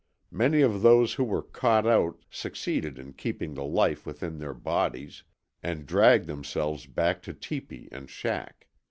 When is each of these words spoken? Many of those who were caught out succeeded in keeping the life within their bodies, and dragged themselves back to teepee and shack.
Many 0.31 0.61
of 0.61 0.81
those 0.81 1.13
who 1.13 1.23
were 1.23 1.43
caught 1.43 1.85
out 1.85 2.23
succeeded 2.31 2.97
in 2.97 3.13
keeping 3.13 3.53
the 3.53 3.63
life 3.63 4.03
within 4.03 4.39
their 4.39 4.55
bodies, 4.55 5.21
and 5.61 5.85
dragged 5.85 6.25
themselves 6.25 6.87
back 6.87 7.21
to 7.21 7.33
teepee 7.35 7.87
and 7.91 8.09
shack. 8.09 8.65